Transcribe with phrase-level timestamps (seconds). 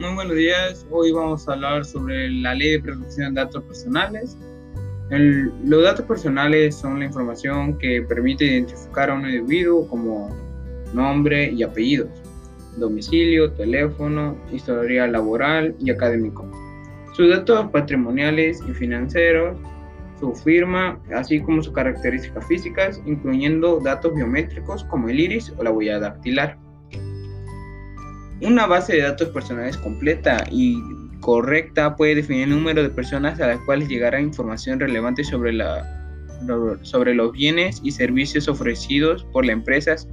[0.00, 0.86] muy buenos días.
[0.90, 4.36] Hoy vamos a hablar sobre la ley de protección de datos personales.
[5.10, 10.30] los datos personales son la información que permite identificar a un individuo como
[10.92, 12.10] nombre y apellidos,
[12.76, 16.44] domicilio, teléfono, historia laboral y académico.
[17.12, 19.56] Sus datos patrimoniales y financieros,
[20.18, 25.70] su firma, así como sus características físicas, incluyendo datos biométricos como el iris o la
[25.70, 26.58] huella dactilar.
[28.44, 30.78] Una base de datos personales completa y
[31.20, 35.82] correcta puede definir el número de personas a las cuales llegará información relevante sobre, la,
[36.82, 40.06] sobre los bienes y servicios ofrecidos por las empresas.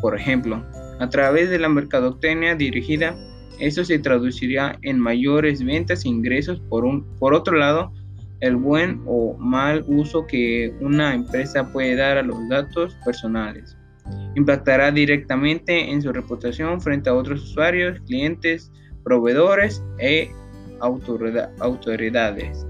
[0.00, 0.64] Por ejemplo,
[1.00, 3.16] a través de la mercadotecnia dirigida,
[3.58, 6.60] eso se traduciría en mayores ventas e ingresos.
[6.68, 7.92] Por, un, por otro lado,
[8.38, 13.76] el buen o mal uso que una empresa puede dar a los datos personales
[14.34, 18.70] impactará directamente en su reputación frente a otros usuarios, clientes,
[19.04, 20.30] proveedores e
[20.80, 22.66] autoridades.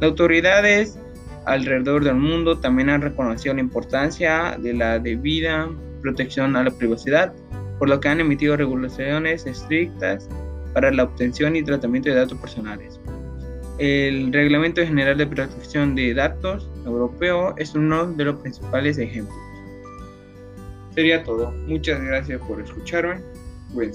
[0.00, 0.98] Las autoridades
[1.46, 5.68] alrededor del mundo también han reconocido la importancia de la debida
[6.00, 7.32] protección a la privacidad,
[7.78, 10.28] por lo que han emitido regulaciones estrictas
[10.72, 13.00] para la obtención y tratamiento de datos personales.
[13.78, 19.36] El Reglamento General de Protección de Datos Europeo es uno de los principales ejemplos.
[20.94, 21.52] Sería todo.
[21.66, 23.20] Muchas gracias por escucharme.
[23.72, 23.92] Buen.